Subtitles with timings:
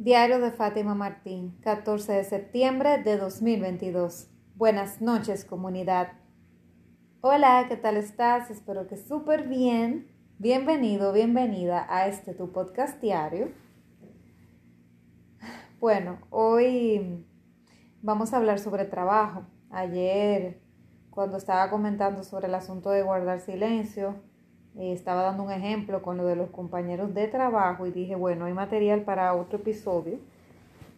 [0.00, 4.30] Diario de Fátima Martín, 14 de septiembre de 2022.
[4.54, 6.12] Buenas noches, comunidad.
[7.20, 8.48] Hola, ¿qué tal estás?
[8.48, 10.06] Espero que súper bien.
[10.38, 13.50] Bienvenido, bienvenida a este tu podcast diario.
[15.80, 17.26] Bueno, hoy
[18.00, 19.46] vamos a hablar sobre trabajo.
[19.68, 20.62] Ayer,
[21.10, 24.22] cuando estaba comentando sobre el asunto de guardar silencio,
[24.76, 28.44] eh, estaba dando un ejemplo con lo de los compañeros de trabajo y dije, bueno,
[28.44, 30.18] hay material para otro episodio.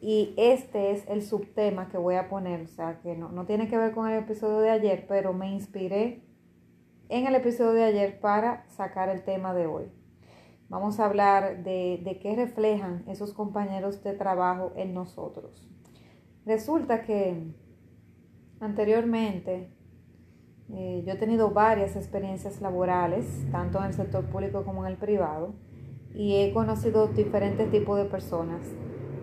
[0.00, 3.68] Y este es el subtema que voy a poner, o sea, que no, no tiene
[3.68, 6.22] que ver con el episodio de ayer, pero me inspiré
[7.10, 9.92] en el episodio de ayer para sacar el tema de hoy.
[10.70, 15.68] Vamos a hablar de, de qué reflejan esos compañeros de trabajo en nosotros.
[16.46, 17.52] Resulta que
[18.60, 19.72] anteriormente
[20.72, 24.98] eh, yo he tenido varias experiencias laborales, tanto en el sector público como en el
[24.98, 25.54] privado,
[26.14, 28.62] y he conocido diferentes tipos de personas.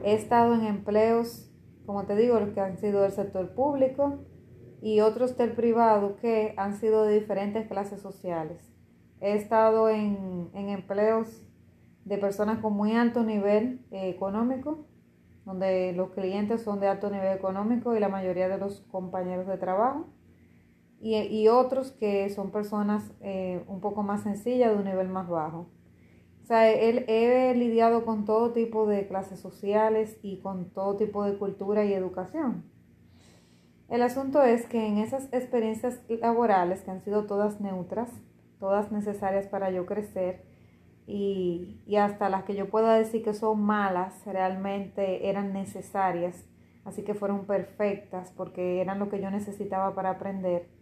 [0.04, 1.50] He estado en empleos,
[1.86, 4.20] como te digo, los que han sido del sector público
[4.82, 8.74] y otros del privado que han sido de diferentes clases sociales.
[9.22, 11.44] He estado en, empleos
[12.06, 14.86] de personas con muy alto nivel eh, económico,
[15.46, 19.58] donde los clientes son de alto nivel económico y la mayoría de los compañeros de
[19.58, 20.08] trabajo
[21.00, 25.68] y, otros que son personas eh, un poco más sencillas de un nivel más bajo.
[26.44, 31.24] O sea, él, he lidiado con todo tipo de clases sociales y con todo tipo
[31.24, 32.64] de cultura y educación.
[33.90, 38.10] El asunto es que en esas experiencias laborales, que han sido todas neutras,
[38.60, 40.46] todas necesarias para yo crecer,
[41.06, 46.46] y, y hasta las que yo pueda decir que son malas, realmente eran necesarias,
[46.86, 50.77] así que fueron perfectas porque eran lo que yo necesitaba para aprender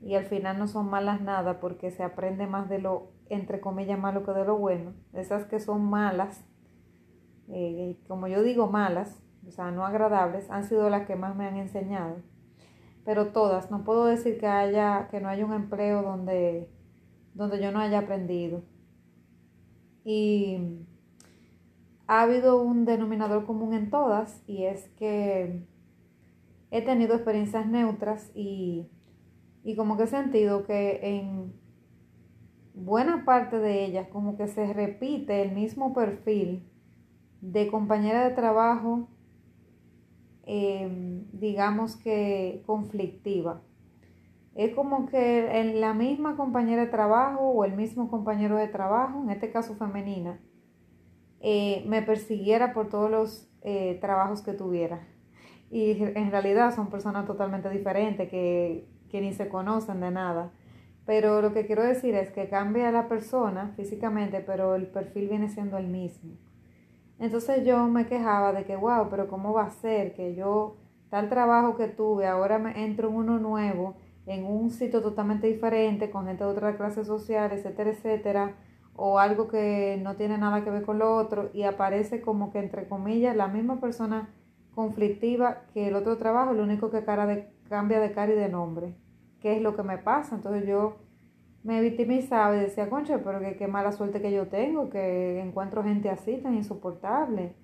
[0.00, 3.98] y al final no son malas nada porque se aprende más de lo, entre comillas,
[3.98, 4.92] malo que de lo bueno.
[5.12, 6.44] Esas que son malas,
[7.48, 11.46] eh, como yo digo malas, o sea, no agradables, han sido las que más me
[11.46, 12.16] han enseñado.
[13.04, 16.70] Pero todas, no puedo decir que, haya, que no haya un empleo donde,
[17.34, 18.62] donde yo no haya aprendido.
[20.04, 20.58] Y
[22.06, 25.66] ha habido un denominador común en todas y es que
[26.70, 28.90] he tenido experiencias neutras y
[29.68, 31.52] y como que he sentido que en
[32.72, 36.66] buena parte de ellas como que se repite el mismo perfil
[37.42, 39.10] de compañera de trabajo,
[40.46, 43.60] em, digamos que conflictiva.
[44.54, 49.22] Es como que en la misma compañera de trabajo o el mismo compañero de trabajo,
[49.22, 50.40] en este caso femenina,
[51.40, 55.06] eh, me persiguiera por todos los eh, trabajos que tuviera.
[55.70, 60.50] Y en realidad son personas totalmente diferentes que que ni se conocen de nada.
[61.06, 65.48] Pero lo que quiero decir es que cambia la persona físicamente, pero el perfil viene
[65.48, 66.34] siendo el mismo.
[67.18, 70.76] Entonces yo me quejaba de que, wow, pero ¿cómo va a ser que yo,
[71.08, 73.96] tal trabajo que tuve, ahora me entro en uno nuevo,
[74.26, 78.52] en un sitio totalmente diferente, con gente de otra clase social, etcétera, etcétera,
[78.94, 82.58] o algo que no tiene nada que ver con lo otro, y aparece como que,
[82.58, 84.28] entre comillas, la misma persona
[84.74, 88.48] conflictiva que el otro trabajo, lo único que cara de cambia de cara y de
[88.48, 88.94] nombre.
[89.40, 90.34] ¿Qué es lo que me pasa?
[90.36, 90.96] Entonces yo
[91.62, 96.08] me victimizaba y decía, concha, pero qué mala suerte que yo tengo, que encuentro gente
[96.08, 97.54] así, tan insoportable.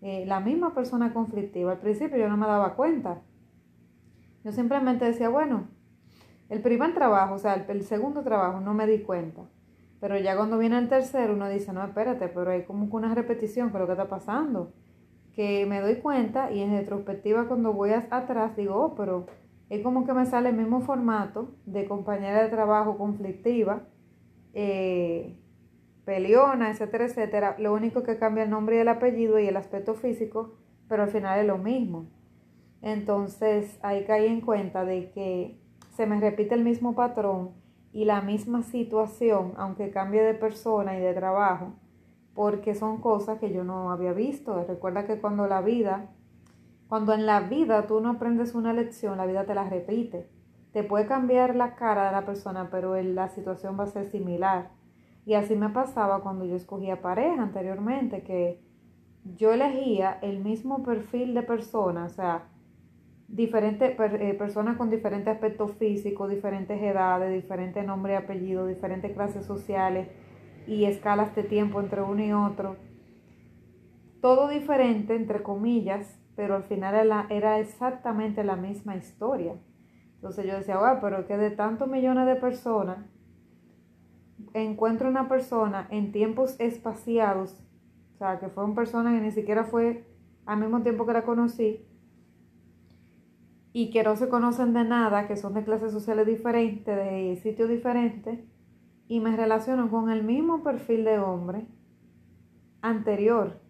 [0.00, 1.72] Eh, la misma persona conflictiva.
[1.72, 3.22] Al principio yo no me daba cuenta.
[4.42, 5.68] Yo simplemente decía, bueno,
[6.48, 9.42] el primer trabajo, o sea, el, segundo trabajo no me di cuenta.
[10.00, 13.14] Pero ya cuando viene el tercero, uno dice, no, espérate, pero hay como que una
[13.14, 14.72] repetición, ¿qué lo que está pasando?
[15.34, 19.26] Que me doy cuenta y en retrospectiva cuando voy atrás digo, oh, pero
[19.68, 23.82] es como que me sale el mismo formato de compañera de trabajo conflictiva,
[24.54, 25.38] eh,
[26.04, 27.56] peleona, etcétera, etcétera.
[27.58, 30.54] Lo único que cambia el nombre y el apellido y el aspecto físico,
[30.88, 32.06] pero al final es lo mismo.
[32.82, 35.58] Entonces ahí caí en cuenta de que
[35.96, 37.52] se me repite el mismo patrón
[37.92, 41.74] y la misma situación, aunque cambie de persona y de trabajo,
[42.34, 44.64] porque son cosas que yo no había visto.
[44.64, 46.10] Recuerda que cuando la vida
[46.92, 50.28] cuando en la vida tú no aprendes una lección, la vida te la repite.
[50.74, 54.72] Te puede cambiar la cara de la persona, pero la situación va a ser similar.
[55.24, 58.60] Y así me pasaba cuando yo escogía pareja anteriormente, que
[59.24, 62.44] yo elegía el mismo perfil de persona, o sea,
[63.26, 69.46] diferentes eh, personas con diferentes aspectos físicos, diferentes edades, diferentes nombres y apellidos, diferentes clases
[69.46, 70.08] sociales
[70.66, 72.76] y escalas de tiempo entre uno y otro.
[74.20, 79.54] Todo diferente, entre comillas, pero al final era, exactamente la misma historia.
[80.14, 82.98] Entonces yo decía, wow, pero que de tantos millones de personas
[84.54, 87.64] encuentro una persona en tiempos espaciados,
[88.14, 90.06] o sea, que fue una persona que ni siquiera fue
[90.46, 91.86] al mismo tiempo que la conocí
[93.72, 97.68] y que no se conocen de nada, que son de clases sociales diferentes, de sitios
[97.68, 98.40] diferentes,
[99.08, 101.66] y me relaciono con el mismo perfil de hombre
[102.82, 103.61] anterior,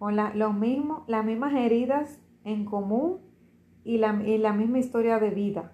[0.00, 3.18] con la, los mismos, las mismas heridas en común
[3.84, 5.72] y la, y la misma historia de vida.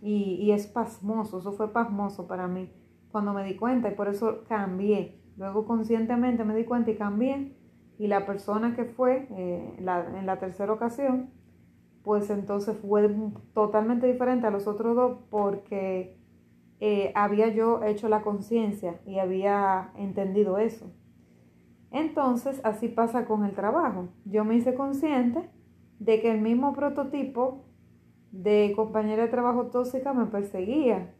[0.00, 2.70] Y, y, es pasmoso, eso fue pasmoso para mí
[3.10, 5.20] cuando me di cuenta y por eso cambié.
[5.36, 7.56] Luego conscientemente me di cuenta y cambié.
[7.98, 11.30] Y la persona que fue eh, en la tercera ocasión,
[12.04, 13.12] pues entonces fue
[13.54, 16.16] totalmente diferente a los otros dos porque
[16.78, 20.92] eh, había yo hecho la conciencia y había entendido eso.
[21.96, 24.08] Entonces, así pasa con el trabajo.
[24.26, 25.48] Yo me hice consciente
[25.98, 27.64] de que el mismo prototipo
[28.32, 31.14] de compañera de trabajo tóxica me perseguía,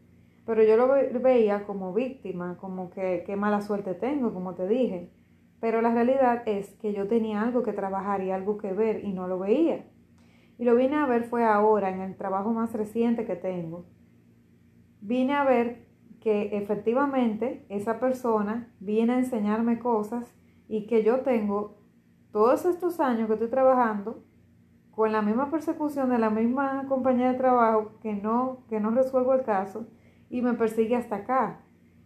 [0.45, 0.87] pero yo lo
[1.19, 5.11] veía como víctima, como que qué mala suerte tengo, como te dije.
[5.59, 9.13] Pero la realidad es que yo tenía algo que trabajar y algo que ver y
[9.13, 9.83] no lo veía.
[10.59, 13.85] Y lo vine a ver fue ahora, en el trabajo más reciente que tengo.
[15.01, 15.87] Vine a ver
[16.21, 20.37] que efectivamente esa persona viene a enseñarme cosas
[20.67, 21.77] y que yo tengo
[22.31, 24.23] todos estos años que estoy trabajando
[24.91, 29.33] con la misma persecución de la misma compañía de trabajo que no, que no resuelvo
[29.33, 29.87] el caso
[30.29, 31.61] y me persigue hasta acá.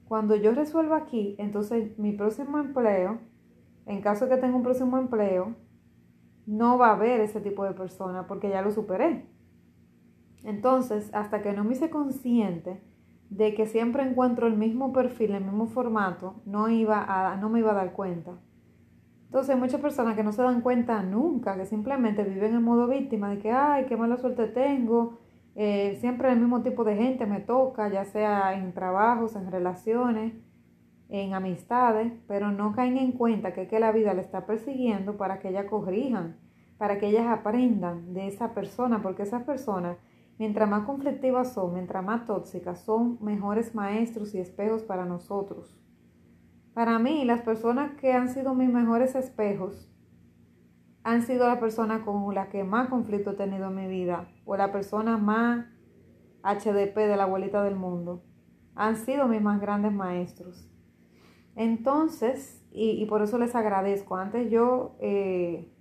[0.08, 3.19] Cuando yo resuelvo aquí, entonces mi próximo empleo,
[3.86, 5.56] en caso que tenga un próximo empleo,
[6.46, 9.25] no va a haber ese tipo de persona porque ya lo superé.
[10.44, 12.81] Entonces, hasta que no me hice consciente
[13.30, 17.60] de que siempre encuentro el mismo perfil, el mismo formato, no, iba a, no me
[17.60, 18.34] iba a dar cuenta.
[19.31, 22.86] Entonces hay muchas personas que no se dan cuenta nunca, que simplemente viven en modo
[22.86, 25.19] víctima de que, ay, qué mala suerte tengo,
[25.56, 30.33] eh, siempre el mismo tipo de gente me toca, ya sea en trabajos, en relaciones,
[31.07, 35.39] en amistades, pero no caen en cuenta que, que la vida le está persiguiendo para
[35.39, 36.36] que ellas corrijan,
[36.77, 39.95] para que ellas aprendan de esa persona, porque esas personas,
[40.39, 45.81] mientras más conflictivas son, mientras más tóxicas, son mejores maestros y espejos para nosotros.
[46.73, 49.91] Para mí, las personas que han sido mis mejores espejos
[51.03, 54.56] han sido la persona con la que más conflicto he tenido en mi vida o
[54.56, 55.65] la persona más
[56.44, 58.23] HDP de la abuelita del mundo.
[58.75, 60.69] Han sido mis más grandes maestros.
[61.56, 64.15] Entonces, y, por eso les agradezco.
[64.15, 65.74] Antes yo eh,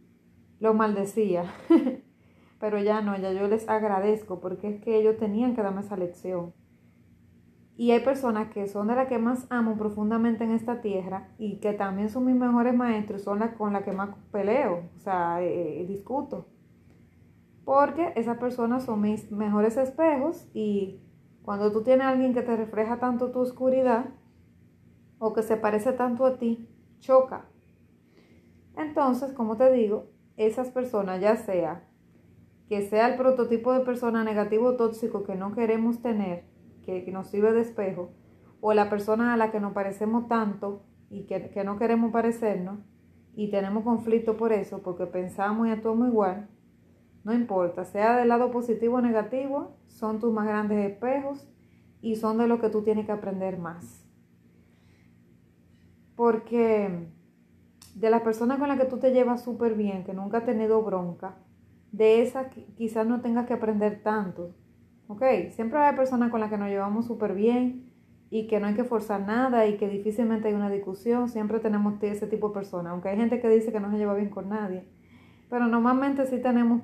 [0.58, 1.44] los maldecía,
[2.60, 5.96] pero ya no, ya yo les agradezco porque es que ellos tenían que darme esa
[5.96, 6.52] lección.
[7.81, 11.61] Y hay personas que son de las que más amo profundamente en esta tierra y
[11.61, 15.41] que también son mis mejores maestros, son las con las que más peleo, o sea,
[15.41, 16.47] eh, eh, discuto.
[17.65, 21.00] Porque esas personas son mis mejores espejos y
[21.43, 24.11] cuando tú tienes a alguien que te refleja tanto tu oscuridad
[25.19, 26.69] o que se parece tanto a ti,
[26.99, 27.47] choca.
[28.77, 30.05] Entonces, como te digo,
[30.37, 31.88] esas personas, ya sea
[32.69, 36.50] que sea el prototipo de persona negativo o tóxico que no queremos tener,
[37.04, 38.10] que, nos sirve de espejo,
[38.60, 42.81] o la persona a la que nos parecemos tanto y que, que no queremos parecernos,
[43.34, 46.48] y tenemos conflicto por eso, porque pensamos y actuamos igual,
[47.25, 51.48] no importa, sea del lado positivo o negativo, son tus más grandes espejos
[52.00, 54.04] y son de lo que tú tienes que aprender más.
[56.16, 57.08] Porque
[57.94, 60.82] de las personas con las que tú te llevas súper bien, que nunca has tenido
[60.82, 61.36] bronca,
[61.93, 64.55] de esas quizás no tengas que aprender tanto,
[65.10, 65.50] ¿ok?
[65.50, 67.90] Siempre hay personas con las que nos llevamos súper bien
[68.31, 72.00] y que no hay que forzar nada y que difícilmente hay una discusión, siempre tenemos
[72.00, 74.48] ese tipo de personas, aunque hay gente que dice que no se lleva bien con
[74.48, 74.88] nadie,
[75.48, 76.82] pero normalmente sí tenemos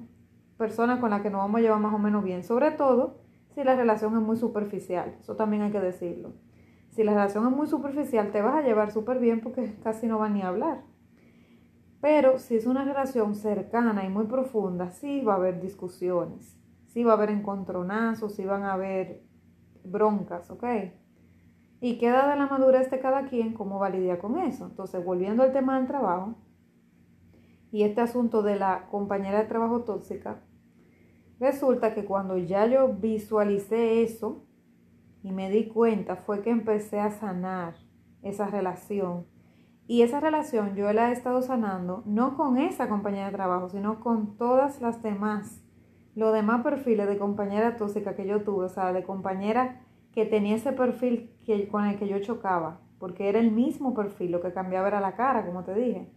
[0.58, 3.20] personas con las que nos vamos a llevar más o menos bien, sobre todo
[3.54, 6.32] si la relación es muy superficial, eso también hay que decirlo.
[6.90, 10.18] Si la relación es muy superficial, te vas a llevar súper bien porque casi no
[10.18, 10.82] van ni a hablar.
[12.00, 16.56] Pero si es una relación cercana y muy profunda, sí va a haber discusiones
[16.96, 19.22] sí va a haber encontronazos, sí van a haber
[19.84, 20.64] broncas, ¿ok?
[21.78, 24.64] Y queda de la madurez de cada quien cómo va con eso.
[24.64, 26.36] Entonces, volviendo al tema del trabajo
[27.70, 30.40] y este asunto de la compañera de trabajo tóxica,
[31.38, 34.46] resulta que cuando ya yo visualicé eso
[35.22, 37.74] y me di cuenta, fue que empecé a sanar
[38.22, 39.26] esa relación.
[39.86, 44.00] Y esa relación yo la he estado sanando no con esa compañera de trabajo, sino
[44.00, 45.65] con todas las demás
[46.16, 49.82] los demás perfiles de compañera tóxica que yo tuve, o sea, de compañera
[50.12, 54.32] que tenía ese perfil que, con el que yo chocaba, porque era el mismo perfil,
[54.32, 56.10] lo que cambiaba era la cara, como te dije.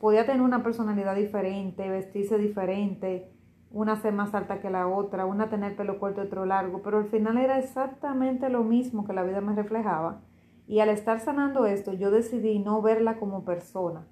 [0.00, 3.30] Podía tener una personalidad diferente, vestirse diferente,
[3.70, 6.96] una ser más alta que la otra, una tener pelo corto y otro largo, pero
[6.96, 10.22] al final era exactamente lo mismo que la vida me reflejaba.
[10.66, 14.06] Y al estar sanando esto, yo decidí no verla como persona,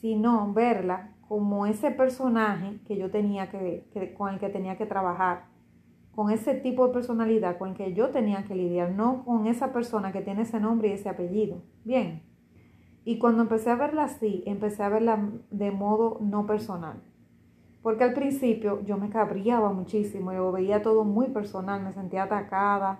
[0.00, 5.44] sino verla como ese personaje que yo tenía que, con el que tenía que trabajar,
[6.14, 9.72] con ese tipo de personalidad con el que yo tenía que lidiar, no con esa
[9.72, 11.62] persona que tiene ese nombre y ese apellido.
[11.84, 12.22] Bien.
[13.04, 17.02] Y cuando empecé a verla así, empecé a verla de modo no personal.
[17.82, 22.98] Porque al principio yo me cabriaba muchísimo, yo veía todo muy personal, me sentía atacada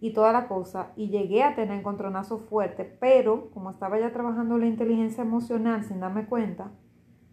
[0.00, 0.92] y toda la cosa.
[0.96, 6.00] Y llegué a tener encontronazos fuertes, pero como estaba ya trabajando la inteligencia emocional sin
[6.00, 6.72] darme cuenta,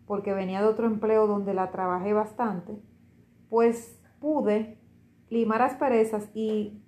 [0.09, 2.81] porque venía de otro empleo donde la trabajé bastante,
[3.47, 4.79] pues pude
[5.29, 6.81] limar asperezas y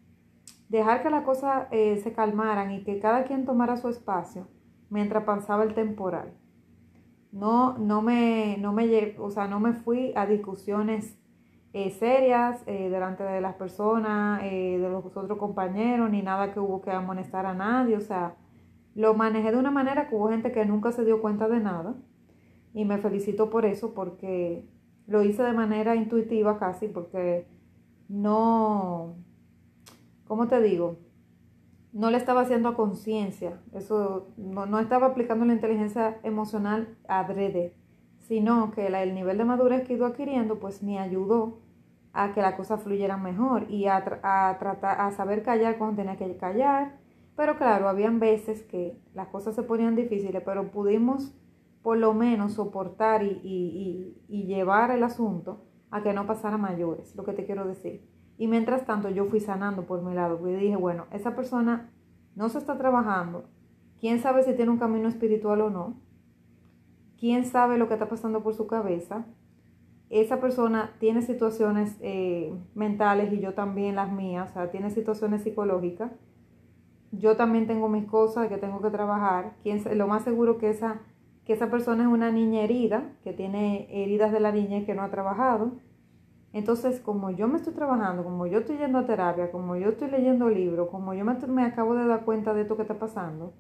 [0.70, 4.48] dejar que las cosas eh, se calmaran y que cada quien tomara su espacio
[4.90, 6.34] mientras pasaba el temporal.
[7.32, 11.16] No, no me, no me, o sea, no me fui a discusiones
[11.74, 16.82] eh, serias eh, delante de las personas, de los otros compañeros, ni nada que hubo
[16.82, 17.98] que amonestar a nadie.
[17.98, 18.34] O sea,
[18.96, 21.94] lo manejé de una manera que hubo gente que nunca se dio cuenta de nada.
[22.74, 24.66] Y me felicito por eso, porque
[25.08, 27.48] lo hice de manera intuitiva casi, porque
[28.08, 29.16] no,
[30.26, 30.98] ¿cómo te digo?
[31.94, 37.76] no le estaba haciendo a conciencia, eso no, estaba aplicando la inteligencia emocional adrede,
[38.20, 41.60] sino que el nivel de madurez que iba adquiriendo pues me ayudó
[42.14, 46.18] a que la cosa fluyera mejor y a, a, tratar, a saber callar cuando tenía
[46.18, 46.98] que callar,
[47.36, 51.34] pero claro, habían veces que las cosas se ponían difíciles, pero pudimos
[51.82, 57.16] por lo menos soportar y, y, y, llevar el asunto a que no pasara mayores,
[57.16, 58.08] lo que te quiero decir.
[58.38, 61.92] Y mientras tanto yo fui sanando por mi lado, porque dije, bueno, esa persona
[62.36, 63.46] no se está trabajando.
[64.00, 65.96] ¿Quién sabe si tiene un camino espiritual o no?
[67.20, 69.26] ¿Quién sabe lo que está pasando por su cabeza?
[70.10, 75.44] Esa persona tiene situaciones eh, mentales y yo también las mías, o sea, tiene situaciones
[75.44, 76.12] psicológicas.
[77.12, 79.54] Yo también tengo mis cosas que tengo que trabajar.
[79.62, 81.02] ¿Quién, lo más seguro que esa,
[81.46, 85.02] que esa persona es una niña herida, que tiene heridas de la niña que no
[85.02, 85.74] ha trabajado
[86.54, 90.10] entonces, como yo me estoy trabajando, como yo estoy yendo a terapia, como yo estoy
[90.10, 93.54] leyendo libros, como yo me, acabo de dar cuenta de esto que está pasando,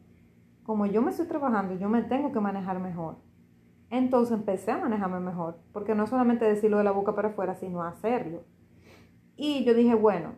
[0.64, 3.16] como yo me estoy trabajando, yo me tengo que manejar mejor.
[3.90, 7.82] Entonces empecé a manejarme mejor, porque no solamente decirlo de la boca para afuera, sino
[7.84, 8.44] hacerlo.
[9.38, 10.34] Y yo dije, bueno,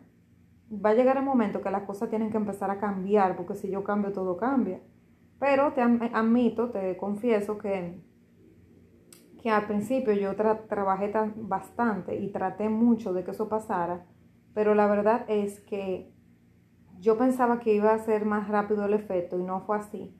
[0.72, 3.68] va a llegar el momento que las cosas tienen que empezar a cambiar, porque si
[3.68, 4.80] yo cambio, todo cambia.
[5.38, 8.02] Pero te admito, te confieso que
[9.44, 14.06] que al principio yo trabajé tan, bastante y traté mucho de que eso pasara,
[14.54, 16.14] pero la verdad es que
[16.98, 20.16] yo pensaba que iba a ser más rápido el efecto y no fue así.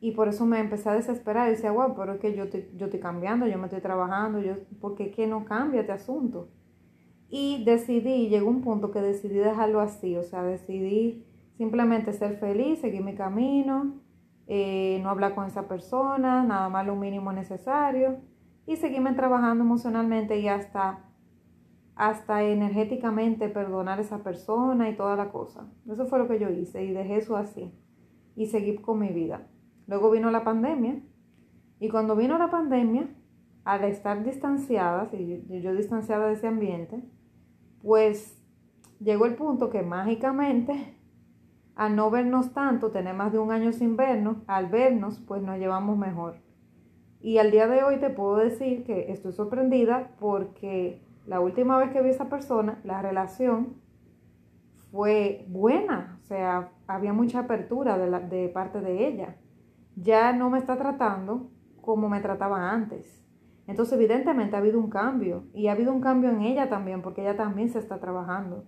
[0.00, 2.68] Y por eso me empecé a desesperar y decía, wow, pero es que yo estoy,
[2.74, 6.48] yo estoy cambiando, yo me estoy trabajando, yo, ¿por qué no cambia este asunto?
[7.28, 11.24] Y decidí, llegó un punto que decidí dejarlo así, o sea, decidí
[11.56, 14.00] simplemente ser feliz, seguir mi camino,
[14.46, 18.18] eh, no hablar con esa persona, nada más lo mínimo necesario
[18.66, 21.04] y seguirme trabajando emocionalmente y hasta,
[21.94, 25.66] hasta energéticamente perdonar a esa persona y toda la cosa.
[25.90, 27.72] Eso fue lo que yo hice y dejé eso así
[28.36, 29.46] y seguí con mi vida.
[29.86, 31.00] Luego vino la pandemia
[31.78, 33.08] y cuando vino la pandemia,
[33.64, 37.02] al estar distanciadas y yo, yo distanciada de ese ambiente,
[37.82, 38.38] pues
[39.00, 40.98] llegó el punto que mágicamente
[41.76, 45.58] al no vernos tanto, tener más de un año sin vernos, al vernos, pues nos
[45.58, 46.36] llevamos mejor.
[47.20, 51.90] Y al día de hoy te puedo decir que estoy sorprendida porque la última vez
[51.90, 53.76] que vi a esa persona, la relación
[54.92, 59.36] fue buena, o sea, había mucha apertura de, de parte de ella.
[59.96, 61.50] Ya no me está tratando
[61.80, 63.24] como me trataba antes.
[63.66, 67.22] Entonces, evidentemente ha habido un cambio y ha habido un cambio en ella también, porque
[67.22, 68.64] ella también se está trabajando.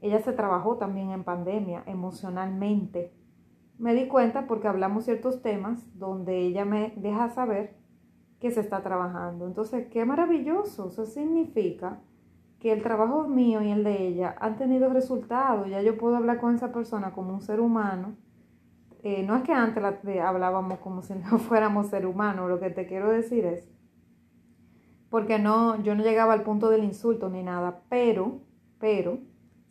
[0.00, 3.12] Ella se trabajó también en pandemia, emocionalmente
[3.80, 7.78] me di cuenta porque hablamos ciertos temas donde ella me deja saber
[8.38, 9.46] que se está trabajando.
[9.46, 10.88] Entonces, qué maravilloso.
[10.88, 11.98] Eso significa
[12.58, 15.66] que el trabajo mío y el de ella han tenido resultados.
[15.70, 18.16] Ya yo puedo hablar con esa persona como un ser humano.
[19.02, 19.82] Eh, no es que antes
[20.22, 22.50] hablábamos como si no fuéramos ser humanos.
[22.50, 23.66] Lo que te quiero decir es,
[25.08, 28.42] porque no, yo no llegaba al punto del insulto ni nada, pero,
[28.78, 29.20] pero,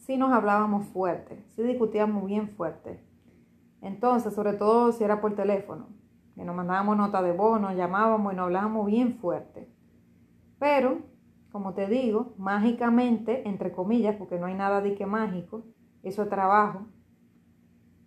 [0.09, 2.99] sí nos hablábamos fuerte, sí discutíamos bien fuerte.
[3.79, 5.85] Entonces, sobre todo si era por teléfono,
[6.33, 9.71] que nos mandábamos nota de voz, nos llamábamos y nos hablábamos bien fuerte.
[10.57, 11.03] Pero,
[11.51, 15.61] como te digo, mágicamente, entre comillas, porque no hay nada de que mágico,
[16.01, 16.87] eso es trabajo.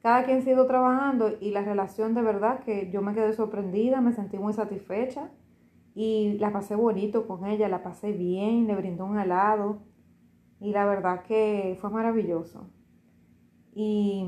[0.02, 4.00] Cada quien ha ido trabajando y la relación de verdad que yo me quedé sorprendida,
[4.00, 5.30] me sentí muy satisfecha
[5.94, 9.91] y la pasé bonito con ella, la pasé bien, le brindó un helado
[10.62, 12.70] y la verdad que fue maravilloso.
[13.74, 14.26] Y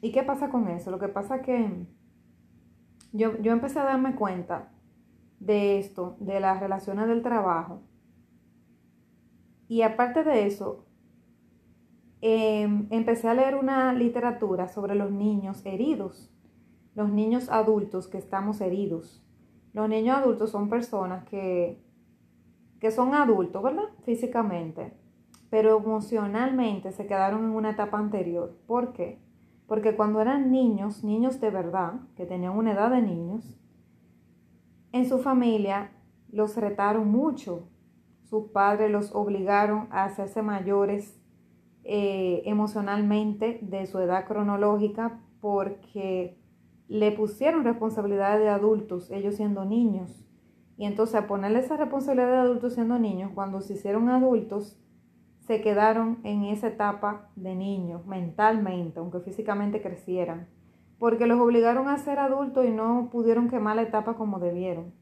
[0.00, 0.90] ¿Y qué pasa con eso?
[0.90, 1.86] Lo que pasa es que
[3.12, 4.70] yo, yo empecé a darme cuenta
[5.40, 7.82] de esto, de las relaciones del trabajo.
[9.66, 10.86] Y aparte de eso,
[12.20, 16.32] em, empecé a leer una literatura sobre los niños heridos,
[16.94, 19.24] los niños adultos que estamos heridos.
[19.72, 21.82] Los niños adultos son personas que,
[22.80, 23.84] que son adultos, ¿verdad?
[24.04, 24.96] Físicamente,
[25.50, 28.56] pero emocionalmente se quedaron en una etapa anterior.
[28.66, 29.18] ¿Por qué?
[29.66, 33.58] Porque cuando eran niños, niños de verdad, que tenían una edad de niños,
[34.92, 35.92] en su familia
[36.30, 37.68] los retaron mucho.
[38.24, 41.18] Sus padres los obligaron a hacerse mayores
[41.84, 46.38] eh, emocionalmente de su edad cronológica porque
[46.88, 50.24] le pusieron responsabilidades de adultos, ellos siendo niños.
[50.76, 54.78] Y entonces a ponerle esa responsabilidad de adultos siendo niños, cuando se hicieron adultos,
[55.48, 60.46] se quedaron en esa etapa de niños mentalmente, aunque físicamente crecieran
[60.98, 64.92] porque los obligaron a ser adultos y no pudieron quemar la etapa como debieron.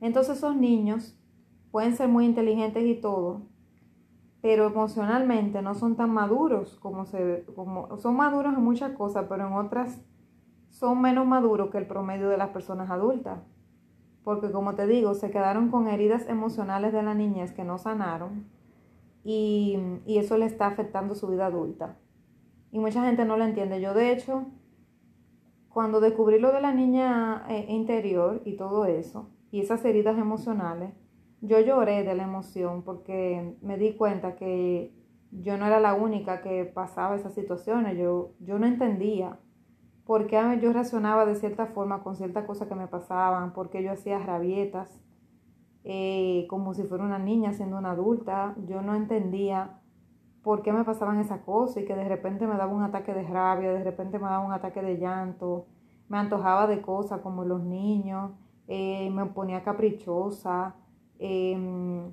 [0.00, 1.18] Entonces esos niños
[1.70, 3.42] pueden ser muy inteligentes y todo,
[4.40, 9.46] pero emocionalmente no son tan maduros como se como son maduros en muchas cosas, pero
[9.46, 10.00] en otras
[10.70, 13.40] son menos maduros que el promedio de las personas adultas.
[14.24, 18.46] Porque como te digo, se quedaron con heridas emocionales de la niñez que no sanaron
[19.24, 21.98] y, y eso le está afectando su vida adulta.
[22.70, 23.80] Y mucha gente no lo entiende.
[23.80, 24.46] Yo, de hecho,
[25.68, 30.92] cuando descubrí lo de la niña eh, interior y todo eso, y esas heridas emocionales,
[31.40, 34.94] yo lloré de la emoción porque me di cuenta que
[35.30, 37.98] yo no era la única que pasaba esas situaciones.
[37.98, 39.38] Yo, yo no entendía
[40.04, 43.82] por qué yo reaccionaba de cierta forma con ciertas cosas que me pasaban, por qué
[43.82, 45.00] yo hacía rabietas,
[45.84, 48.54] eh, como si fuera una niña siendo una adulta.
[48.66, 49.80] Yo no entendía
[50.42, 53.22] por qué me pasaban esas cosas y que de repente me daba un ataque de
[53.22, 55.66] rabia, de repente me daba un ataque de llanto,
[56.08, 58.32] me antojaba de cosas como los niños,
[58.68, 60.74] eh, me ponía caprichosa,
[61.18, 62.12] em,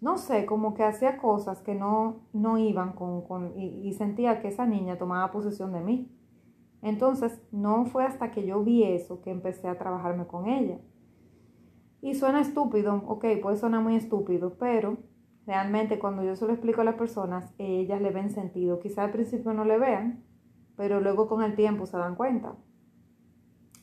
[0.00, 4.40] no sé, como que hacía cosas que no, no iban con, con y, y, sentía
[4.40, 6.10] que esa niña tomaba posesión de mí.
[6.82, 10.78] Entonces, no fue hasta que yo vi eso que empecé a trabajarme con ella.
[12.02, 14.98] Y suena estúpido, ok, puede sonar muy estúpido, pero
[15.46, 18.78] Realmente cuando yo se lo explico a las personas, ellas le ven sentido.
[18.78, 20.24] Quizá al principio no le vean,
[20.76, 22.54] pero luego con el tiempo se dan cuenta.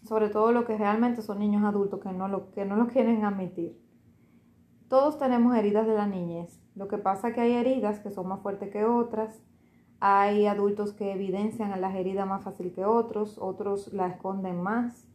[0.04, 3.26] Sobre todo lo que realmente son niños adultos que no lo, que no lo quieren
[3.26, 3.78] admitir.
[4.88, 6.62] Todos tenemos heridas de la niñez.
[6.76, 9.44] Lo que pasa es que hay heridas que son más fuertes que otras.
[10.00, 13.38] Hay adultos que evidencian las heridas más fácil que otros.
[13.38, 15.10] Otros la esconden más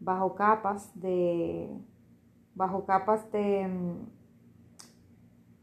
[0.00, 1.70] bajo capas de
[2.54, 3.96] bajo capas de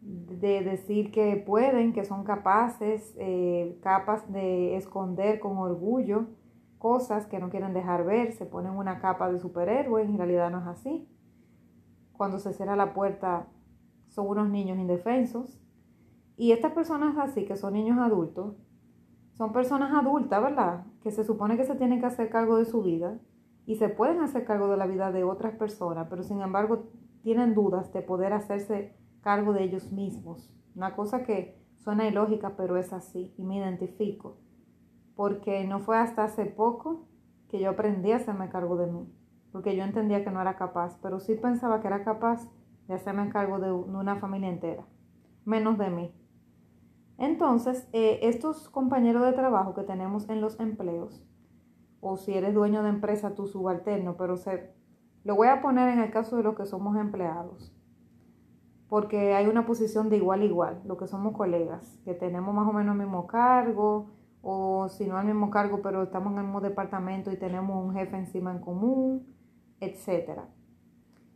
[0.01, 6.27] de decir que pueden, que son capaces, eh, capas de esconder con orgullo
[6.77, 10.59] cosas que no quieren dejar ver, se ponen una capa de superhéroe, en realidad no
[10.59, 11.09] es así.
[12.13, 13.47] Cuando se cierra la puerta
[14.07, 15.61] son unos niños indefensos.
[16.37, 18.55] Y estas personas así, que son niños adultos,
[19.33, 20.85] son personas adultas, ¿verdad?
[21.03, 23.19] Que se supone que se tienen que hacer cargo de su vida
[23.69, 26.87] y se pueden hacer cargo de la vida de otras personas, pero sin embargo
[27.21, 30.51] tienen dudas de poder hacerse cargo de ellos mismos.
[30.73, 34.39] Una cosa que suena ilógica, pero es así y me identifico.
[35.15, 37.05] Porque no fue hasta hace poco
[37.47, 39.07] que yo aprendí a hacerme cargo de mí.
[39.51, 42.49] Porque yo entendía que no era capaz, pero sí pensaba que era capaz
[42.87, 44.87] de hacerme cargo de una familia entera,
[45.45, 46.11] menos de mí.
[47.19, 51.23] Entonces, eh, estos compañeros de trabajo que tenemos en los empleos,
[52.01, 54.73] o si eres dueño de empresa, tu subalterno, pero se,
[55.23, 57.73] lo voy a poner en el caso de los que somos empleados
[58.89, 62.67] porque hay una posición de igual a igual, lo que somos colegas, que tenemos más
[62.67, 64.09] o menos el mismo cargo,
[64.41, 67.93] o si no el mismo cargo, pero estamos en el mismo departamento y tenemos un
[67.93, 69.27] jefe encima en común,
[69.79, 70.41] etc.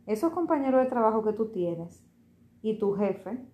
[0.06, 2.04] Esos compañeros de trabajo que tú tienes
[2.60, 3.46] y tu jefe,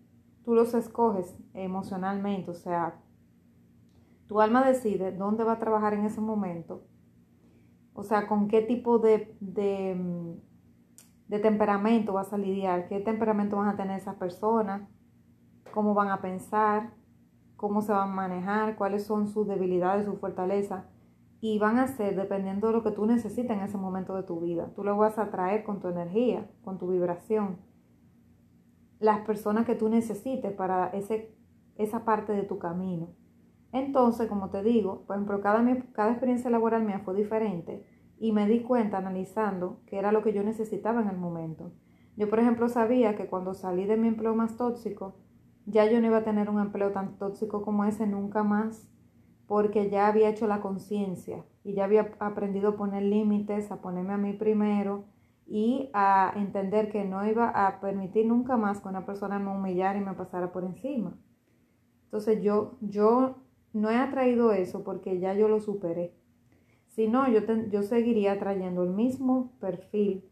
[0.44, 3.03] tú los escoges emocionalmente, o sea,
[4.29, 6.85] tu alma decide dónde va a trabajar en ese momento,
[7.94, 10.50] o sea, con qué tipo de, de mm,
[11.31, 14.83] de temperamento vas a lidiar, qué temperamento van a tener esas personas,
[15.72, 16.92] cómo van a pensar,
[17.57, 20.85] cómo se van a manejar, cuáles son sus debilidades, sus fortalezas.
[21.40, 24.40] Y van a ser dependiendo de lo que tú necesites en ese momento de tu
[24.40, 24.72] vida.
[24.74, 27.59] Tú lo vas a traer con tu energía, con tu vibración.
[28.98, 31.33] Las personas que tú necesites para ese,
[31.76, 33.11] esa parte de tu camino.
[33.72, 37.85] Entonces, como te digo, por ejemplo, cada, cada experiencia laboral mía fue diferente
[38.18, 41.72] y me di cuenta analizando que era lo que yo necesitaba en el momento.
[42.16, 45.16] Yo, por ejemplo, sabía que cuando salí de mi empleo más tóxico,
[45.66, 48.88] ya yo no iba a tener un empleo tan tóxico como ese nunca más,
[49.46, 54.12] porque ya había hecho la conciencia y ya había aprendido a poner límites, a ponerme
[54.12, 55.04] a mí primero
[55.46, 59.98] y a entender que no iba a permitir nunca más que una persona me humillara
[59.98, 61.16] y me pasara por encima.
[62.04, 63.37] Entonces yo, yo
[63.72, 66.12] no he atraído eso porque ya yo lo superé.
[66.88, 70.24] Si no, yo, yo seguiría trayendo el mismo perfil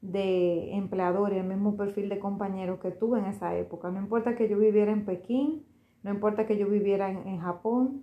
[0.00, 3.90] de empleador y el mismo perfil de compañero que tuve en esa época.
[3.90, 5.64] No importa que yo viviera en Pekín,
[6.02, 8.02] no importa que yo viviera en, Japón,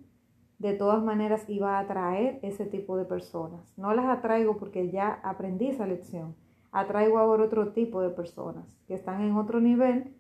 [0.59, 3.73] de todas maneras iba a atraer ese tipo de personas.
[3.77, 6.35] No las atraigo porque ya aprendí esa lección.
[6.71, 10.15] Atraigo ahora otro tipo de personas que están en otro nivel,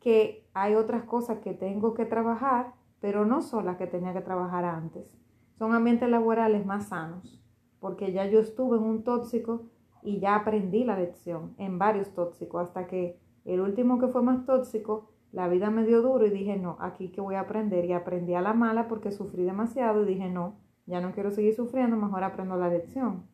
[0.00, 4.20] que hay otras cosas que tengo que trabajar, pero no son las que tenía que
[4.20, 5.12] trabajar antes.
[5.54, 7.42] Son ambientes laborales más sanos,
[7.80, 9.66] porque ya yo estuve en un tóxico
[10.02, 14.44] y ya aprendí la lección en varios tóxicos, hasta que el último que fue más
[14.44, 17.84] tóxico, la vida me dio duro y dije, no, aquí que voy a aprender.
[17.84, 20.56] Y aprendí a la mala porque sufrí demasiado y dije, no,
[20.86, 23.26] ya no quiero seguir sufriendo, mejor aprendo la lección.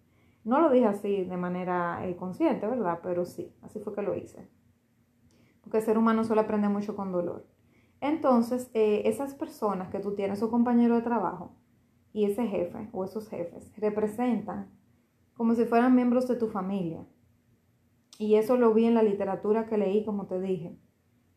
[0.44, 3.00] No lo dije así de manera eh, consciente, ¿verdad?
[3.02, 4.48] Pero sí, así fue que lo hice.
[5.62, 7.44] Porque el ser humano solo aprende mucho con dolor.
[8.04, 11.52] Entonces, eh, esas personas que tú tienes, su compañero de trabajo
[12.12, 14.68] y ese jefe o esos jefes, representan
[15.32, 17.06] como si fueran miembros de tu familia.
[18.18, 20.76] Y eso lo vi en la literatura que leí, como te dije.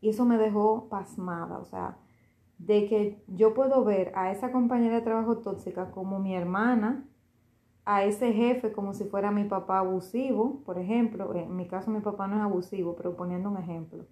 [0.02, 2.00] Y eso me dejó pasmada, o sea,
[2.58, 7.08] de que yo puedo ver a esa compañera de trabajo tóxica como mi hermana,
[7.86, 12.02] a ese jefe como si fuera mi papá abusivo, por ejemplo, en mi caso mi
[12.02, 14.06] papá no es abusivo, pero poniendo un ejemplo.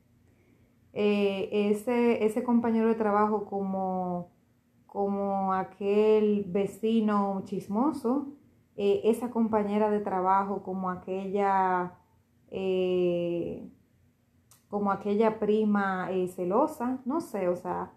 [0.98, 4.32] Eh, ese, ese compañero de trabajo como,
[4.88, 8.30] como aquel vecino chismoso,
[8.78, 12.00] eh, esa compañera de trabajo como aquella,
[12.50, 13.70] eh,
[14.70, 17.92] como aquella prima celosa, no sé, o sea,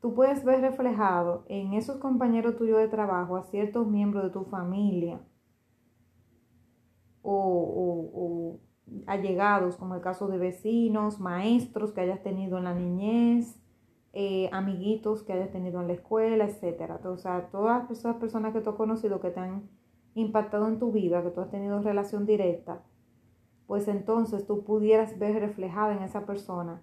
[0.00, 4.44] tú puedes ver reflejado en esos compañeros tuyos de trabajo a ciertos miembros de tu
[4.44, 5.20] familia
[7.22, 8.58] o,
[9.06, 13.58] allegados, como el caso de vecinos, maestros que hayas tenido en la niñez,
[14.52, 17.00] amiguitos que hayas tenido en la escuela, etcétera.
[17.04, 19.68] O sea, todas esas personas que tú has conocido que te han
[20.14, 22.82] impactado en tu vida, que tú has tenido relación directa,
[23.66, 26.82] pues entonces tú pudieras ver reflejada en esa persona,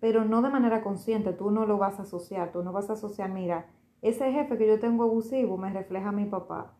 [0.00, 2.94] pero no de manera consciente, tú no lo vas a asociar, tú no vas a
[2.94, 3.70] asociar, mira,
[4.02, 6.74] ese jefe que yo tengo abusivo me refleja a mi papá,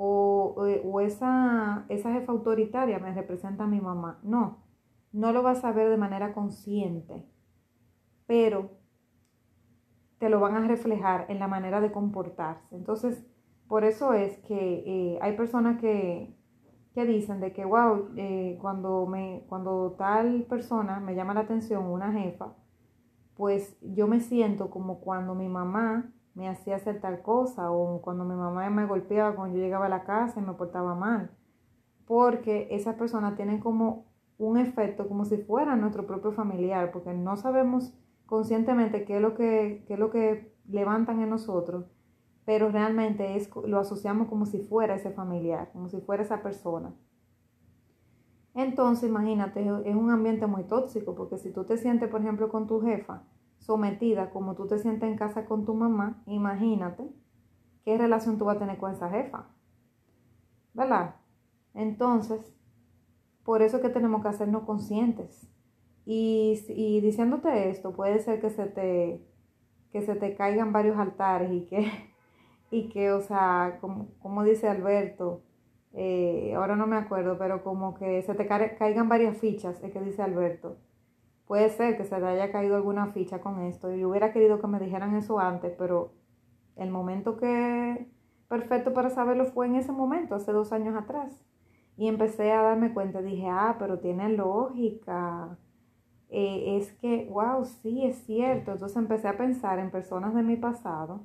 [0.00, 4.20] o, o, esa, esa jefa autoritaria me representa a mi mamá.
[4.22, 4.58] No,
[5.12, 7.26] no lo vas a ver de manera consciente,
[8.26, 8.70] pero
[10.18, 12.76] te lo van a reflejar en la manera de comportarse.
[12.76, 13.26] Entonces,
[13.66, 16.32] por eso es que eh, hay personas que,
[16.94, 22.12] dicen de que, wow, eh, cuando, me, cuando tal persona me llama la atención, una
[22.12, 22.54] jefa,
[23.36, 28.24] pues yo me siento como cuando mi mamá me hacía hacer tal cosa o cuando
[28.24, 31.30] mi mamá me golpeaba cuando yo llegaba a la casa y me portaba mal.
[32.06, 34.06] Porque esas personas tienen como
[34.38, 37.92] un efecto como si fuera nuestro propio familiar, porque no sabemos
[38.26, 41.86] conscientemente qué es lo que, qué es lo que levantan en nosotros
[42.48, 46.94] pero realmente es, lo asociamos como si fuera ese familiar, como si fuera esa persona.
[48.54, 52.66] Entonces, imagínate, es un ambiente muy tóxico, porque si tú te sientes, por ejemplo, con
[52.66, 53.22] tu jefa,
[53.68, 57.06] sometida como tú te sientes en casa con tu mamá, imagínate
[57.84, 59.44] qué relación tú vas a tener con esa jefa.
[60.72, 61.16] ¿Verdad?
[61.74, 62.40] Entonces,
[63.44, 65.50] por eso es que tenemos que hacernos conscientes.
[66.06, 69.22] Y, y diciéndote esto, puede ser que se te,
[69.92, 71.90] que se te caigan varios altares y que
[72.70, 75.42] y que, o sea, como, como dice Alberto,
[75.92, 80.00] eh, ahora no me acuerdo, pero como que se te caigan varias fichas, es que
[80.00, 80.78] dice Alberto.
[81.48, 83.90] Puede ser que se te haya caído alguna ficha con esto.
[83.94, 86.12] Yo hubiera querido que me dijeran eso antes, pero
[86.76, 88.06] el momento que
[88.48, 91.42] perfecto para saberlo fue en ese momento, hace dos años atrás.
[91.96, 95.58] Y empecé a darme cuenta, dije, ah, pero tiene lógica.
[96.28, 98.72] Eh, es que, wow, sí, es cierto.
[98.72, 101.22] Entonces empecé a pensar en personas de mi pasado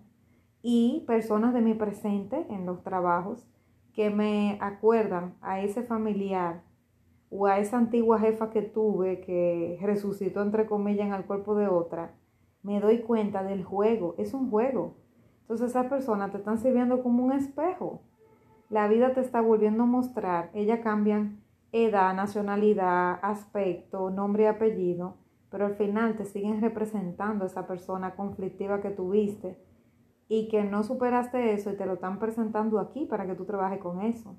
[0.61, 3.45] y personas de mi presente en los trabajos
[3.93, 6.61] que me acuerdan a ese familiar
[7.35, 11.67] o a esa antigua jefa que tuve que resucitó entre comillas en el cuerpo de
[11.67, 12.13] otra,
[12.61, 14.95] me doy cuenta del juego, es un juego.
[15.41, 18.01] Entonces esas personas te están sirviendo como un espejo.
[18.69, 21.41] La vida te está volviendo a mostrar, ellas cambian
[21.71, 25.17] edad, nacionalidad, aspecto, nombre y apellido,
[25.49, 29.57] pero al final te siguen representando esa persona conflictiva que tuviste
[30.27, 33.79] y que no superaste eso y te lo están presentando aquí para que tú trabajes
[33.79, 34.35] con eso.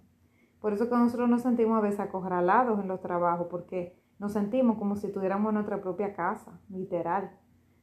[0.64, 4.78] Por eso que nosotros nos sentimos a veces acorralados en los trabajos, porque nos sentimos
[4.78, 7.32] como si tuviéramos nuestra propia casa, literal.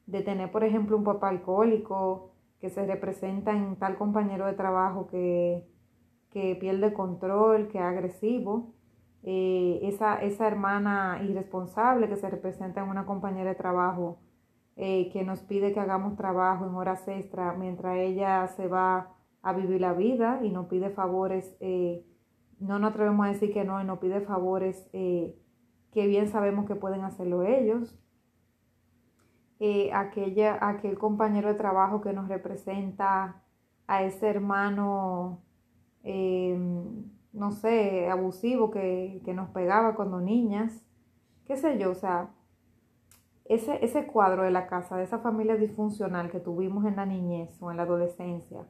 [0.07, 5.05] De tener, por ejemplo, un papá alcohólico que se representa en tal compañero de trabajo
[5.05, 5.63] que,
[6.31, 8.73] que pierde control, que es agresivo,
[9.21, 14.17] eh, esa, esa, hermana irresponsable que se representa en una compañera de trabajo
[14.75, 19.13] eh, que nos pide que hagamos trabajo en horas extra mientras ella se va
[19.43, 22.07] a vivir la vida y nos pide favores, eh,
[22.61, 26.75] no nos atrevemos a decir que no y nos pide favores que bien sabemos que
[26.75, 27.99] pueden hacerlo ellos.
[29.93, 33.43] aquella, aquel compañero de trabajo que nos representa
[33.87, 35.41] a ese hermano
[37.33, 40.85] no sé, abusivo que, nos pegaba cuando niñas,
[41.45, 42.29] qué sé yo, o sea,
[43.45, 47.61] ese, ese cuadro de la casa, de esa familia disfuncional que tuvimos en la niñez
[47.61, 48.67] o en la adolescencia,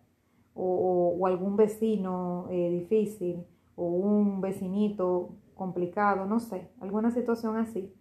[0.53, 3.45] o, algún vecino eh, difícil,
[3.81, 7.93] o un vecinito complicado, no sé, alguna situación así,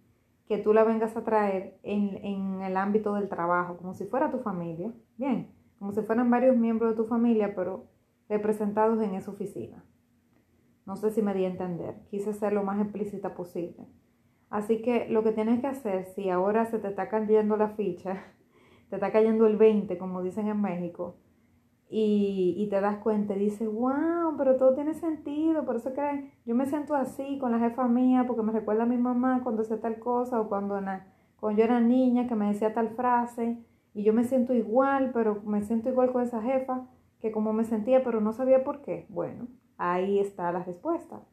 [0.47, 4.31] que tú la vengas a traer en, en el ámbito del trabajo, como si fuera
[4.31, 7.87] tu familia, bien, como si fueran varios miembros de tu familia, pero
[8.29, 9.83] representados en esa oficina.
[10.85, 11.95] No sé si me di a entender.
[12.09, 13.87] Quise ser lo más explícita posible.
[14.49, 18.23] Así que lo que tienes que hacer, si ahora se te está cayendo la ficha,
[18.89, 21.15] te está cayendo el 20, como dicen en México,
[21.91, 26.55] y, te das cuenta y dices, wow, pero todo tiene sentido, por eso que yo
[26.55, 29.81] me siento así con la jefa mía, porque me recuerda a mi mamá cuando hacía
[29.81, 30.79] tal cosa, o cuando,
[31.39, 35.41] cuando yo era niña que me decía tal frase, y yo me siento igual, pero
[35.43, 36.87] me siento igual con esa jefa,
[37.19, 39.05] que como me sentía, pero no sabía por qué.
[39.09, 39.47] Bueno,
[39.83, 41.23] Ahí está la respuesta.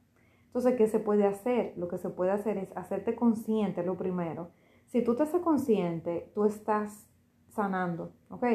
[0.47, 1.75] Entonces, ¿qué se puede hacer?
[1.77, 4.53] Lo que se puede hacer es hacerte consciente, lo primero.
[4.87, 7.07] Si tú te haces consciente, tú estás
[7.51, 8.47] sanando, ¿ok?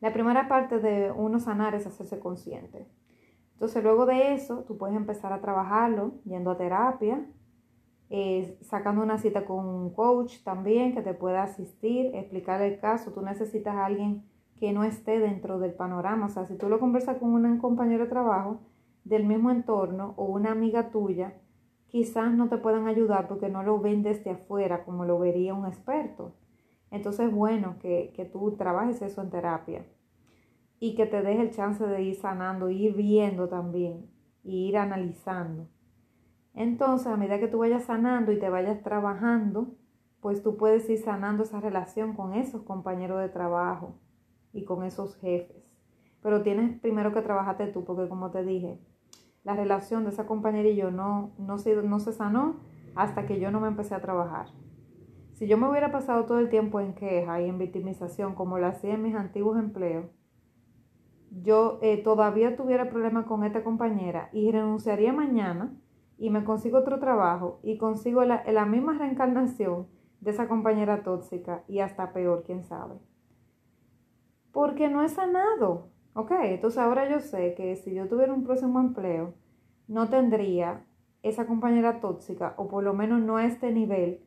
[0.00, 2.86] La primera parte de uno sanar es hacerse consciente.
[3.54, 7.24] Entonces, luego de eso, tú puedes empezar a trabajarlo yendo a terapia,
[8.10, 13.12] eh, sacando una cita con un coach también que te pueda asistir, explicar el caso.
[13.12, 14.24] Tú necesitas a alguien
[14.60, 16.26] que no esté dentro del panorama.
[16.26, 18.60] O sea, si tú lo conversas con un compañero de trabajo
[19.04, 21.34] del mismo entorno o una amiga tuya,
[21.88, 25.66] quizás no te puedan ayudar porque no lo ven desde afuera como lo vería un
[25.66, 26.34] experto.
[26.90, 29.86] Entonces, bueno, que, que tú trabajes eso en terapia
[30.78, 34.10] y que te deje el chance de ir sanando, ir viendo también,
[34.42, 35.68] y ir analizando.
[36.54, 39.74] Entonces, a medida que tú vayas sanando y te vayas trabajando,
[40.20, 43.94] pues tú puedes ir sanando esa relación con esos compañeros de trabajo,
[44.56, 45.76] y con esos jefes.
[46.22, 48.80] Pero tienes primero que trabajarte tú, porque como te dije,
[49.44, 52.56] la relación de esa compañera y yo no, no, se, no se sanó
[52.94, 54.48] hasta que yo no me empecé a trabajar.
[55.36, 58.66] Si yo me hubiera pasado todo el tiempo en queja y en victimización, como lo
[58.66, 60.06] hacía en mis antiguos empleos,
[61.30, 65.72] yo eh, todavía tuviera problemas con esta compañera y renunciaría mañana
[66.18, 69.86] y me consigo otro trabajo y consigo la, la misma reencarnación
[70.20, 72.98] de esa compañera tóxica y hasta peor, quién sabe
[74.56, 75.90] porque no he sanado.
[76.14, 79.34] Ok, entonces ahora yo sé que si yo tuviera un próximo empleo,
[79.86, 80.82] no tendría
[81.22, 84.22] esa compañera tóxica, o por lo menos no a este nivel,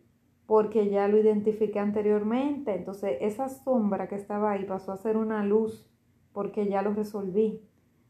[0.49, 2.73] porque ya lo identifiqué anteriormente.
[2.73, 5.87] Entonces esa sombra que estaba ahí pasó a ser una luz,
[6.33, 7.63] porque ya lo resolví.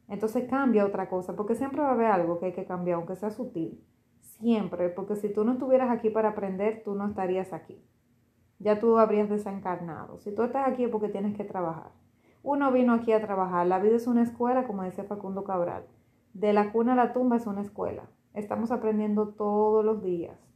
[0.08, 3.17] Entonces cambia otra cosa, porque siempre va a haber algo que hay que cambiar, aunque
[3.17, 3.84] sea sutil.
[4.21, 7.84] Siempre, porque si tú no estuvieras aquí para aprender, tú no estarías aquí.
[8.58, 10.17] Ya tú habrías desencarnado.
[10.19, 11.91] Si tú estás aquí es porque tienes que trabajar.
[12.41, 13.67] Uno vino aquí a trabajar.
[13.67, 15.84] La vida es una escuela, como decía Facundo Cabral.
[16.34, 18.04] De la cuna a la tumba es una escuela.
[18.34, 20.49] Estamos aprendiendo todos los días.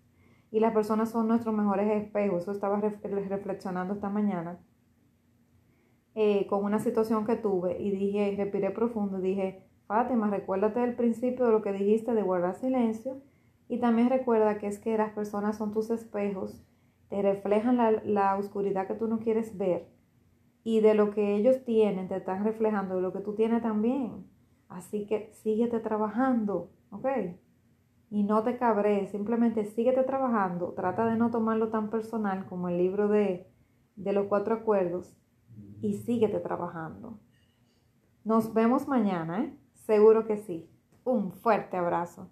[0.53, 2.43] Y las personas son nuestros mejores espejos.
[2.43, 4.59] Eso estaba reflexionando esta mañana
[6.13, 11.47] eh, con una situación que tuve y dije, respiré profundo dije, Fátima, recuérdate del principio
[11.47, 13.19] de lo que dijiste de guardar silencio
[13.67, 16.63] y también recuerda que es que las personas son tus espejos,
[17.09, 19.87] te reflejan la, la oscuridad que tú no quieres ver
[20.63, 24.27] y de lo que ellos tienen te están reflejando de lo que tú tienes también.
[24.69, 27.07] Así que síguete trabajando, ¿ok?
[28.13, 30.73] Y no te cabres, simplemente síguete trabajando.
[30.73, 33.51] Trata de no tomarlo tan personal como el libro de,
[33.95, 35.17] de los cuatro acuerdos
[35.81, 37.19] y síguete trabajando.
[38.23, 39.57] Nos vemos mañana, ¿eh?
[39.87, 40.69] Seguro que sí.
[41.03, 42.29] Un fuerte abrazo.